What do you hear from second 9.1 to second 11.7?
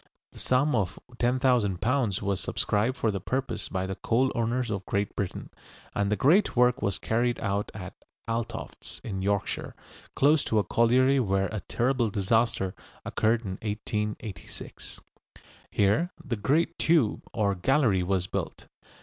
Yorkshire, close to a colliery where a